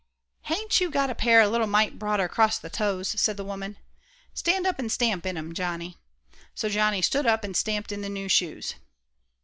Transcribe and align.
"Hain't 0.45 0.81
you 0.81 0.89
got 0.89 1.11
a 1.11 1.13
pair 1.13 1.41
a 1.41 1.47
little 1.47 1.67
mite 1.67 1.99
broader 1.99 2.23
across 2.23 2.57
the 2.57 2.71
toes?" 2.71 3.13
asked 3.13 3.37
the 3.37 3.43
woman. 3.45 3.77
"Stand 4.33 4.65
up 4.65 4.79
and 4.79 4.91
stamp 4.91 5.27
in 5.27 5.37
'em, 5.37 5.53
Johnny." 5.53 5.95
So 6.55 6.69
Johnny 6.69 7.03
stood 7.03 7.27
up 7.27 7.43
and 7.43 7.55
stamped 7.55 7.91
in 7.91 8.01
the 8.01 8.09
new 8.09 8.27
shoes. 8.27 8.73